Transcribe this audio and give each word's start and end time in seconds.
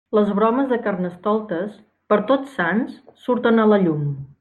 Les 0.17 0.29
bromes 0.37 0.71
de 0.71 0.79
Carnestoltes, 0.87 1.77
per 2.13 2.21
Tots 2.33 2.59
Sants 2.59 3.01
surten 3.29 3.67
a 3.67 3.73
la 3.75 3.85
llum. 3.89 4.07